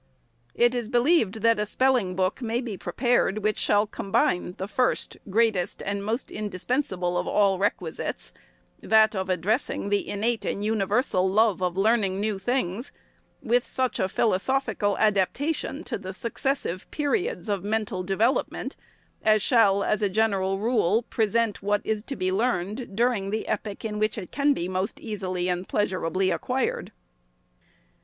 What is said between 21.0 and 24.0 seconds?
present what is to be learned during the epoch in